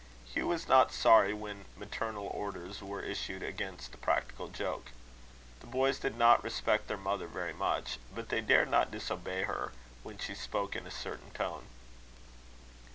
[0.25, 4.89] Hugh was not sorry when maternal orders were issued against the practical joke.
[5.59, 9.73] The boys did not respect their mother very much, but they dared not disobey her,
[10.01, 11.65] when she spoke in a certain tone.